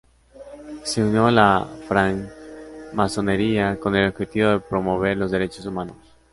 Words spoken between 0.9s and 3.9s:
unió a la francmasonería